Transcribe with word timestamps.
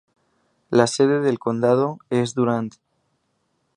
La 0.71 0.87
sede 0.87 1.19
del 1.21 1.37
condado 1.37 1.99
es 2.09 2.33
Durand. 2.33 2.71